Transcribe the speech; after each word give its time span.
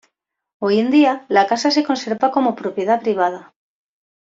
Hoy 0.59 0.79
en 0.79 0.89
día, 0.89 1.27
la 1.29 1.45
casa 1.45 1.69
se 1.69 1.83
conserva 1.83 2.31
como 2.31 2.55
propiedad 2.55 2.99
privada. 3.01 3.53